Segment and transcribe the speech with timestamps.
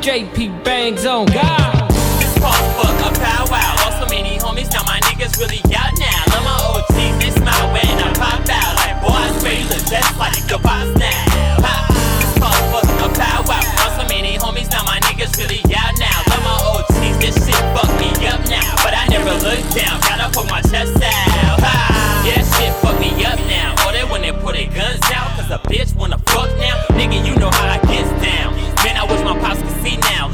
[0.00, 1.90] JP Bangs on God.
[2.16, 2.56] This fuck
[3.04, 3.84] a powwow.
[3.84, 6.24] Lost so many homies, now my niggas really out now.
[6.32, 7.12] Love my OT.
[7.20, 7.84] This my way.
[7.84, 8.72] when I pop out.
[8.80, 10.40] Like boys, Baylor, that's like
[10.96, 11.60] now.
[11.60, 11.92] Pop.
[12.16, 12.56] This fuck
[13.52, 13.60] a.
[13.76, 16.16] Lost so many homies, now my niggas really out now.
[16.32, 16.56] Love my
[17.20, 17.60] this shit
[18.00, 18.72] me up now.
[18.80, 21.60] But I never look down, gotta put my chest out.
[22.24, 22.72] Yeah, shit
[23.04, 23.76] me up now.
[23.84, 25.04] When they their guns
[25.52, 26.80] a bitch wanna fuck now.
[26.96, 27.89] Nigga, you know how I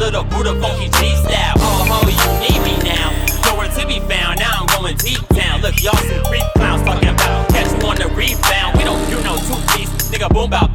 [0.06, 1.54] little Buddha funky G style.
[1.58, 3.10] Oh ho, you need me now.
[3.44, 4.38] Nowhere to be found.
[4.38, 5.62] Now I'm going deep down.
[5.62, 8.78] Look, y'all some creep clowns talking about catch you on the rebound.
[8.78, 10.32] We don't do no two piece, nigga.
[10.32, 10.65] Boom bow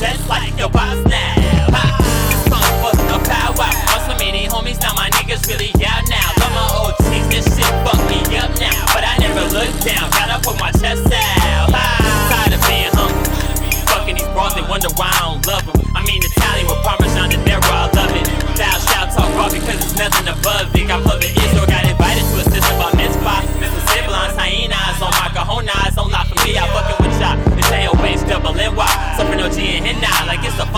[0.00, 1.29] just like your boss now.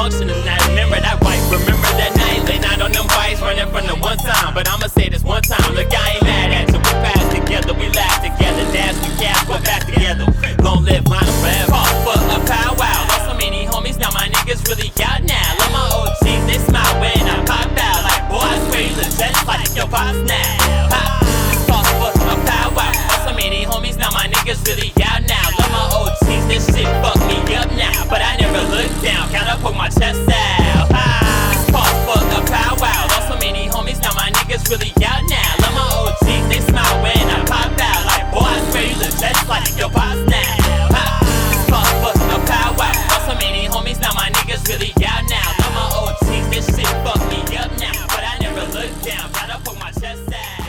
[0.03, 0.62] bucks in the night.
[34.73, 35.53] really out now.
[35.61, 36.49] Love my old teeth.
[36.49, 38.03] they smile when I pop out.
[38.09, 40.89] Like, boy, I swear you look just like your pops now.
[40.89, 41.21] Pop,
[41.69, 42.93] fuck, fuck, a pow wow.
[43.13, 45.45] Got so many homies, now my niggas really out now.
[45.61, 47.93] Love my old teeth, this shit fucked me up now.
[48.09, 50.62] But I never looked down, gotta poke my chest out.